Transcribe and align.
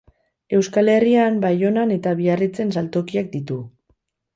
Euskal 0.59 0.89
Herrian, 0.93 1.39
Baionan 1.45 1.95
eta 1.99 2.17
Biarritzen 2.23 2.77
saltokiak 2.79 3.35
ditu. 3.41 3.65